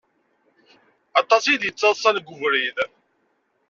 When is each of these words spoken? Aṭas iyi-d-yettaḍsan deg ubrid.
Aṭas 1.21 1.43
iyi-d-yettaḍsan 1.45 2.13
deg 2.17 2.27
ubrid. 2.33 2.77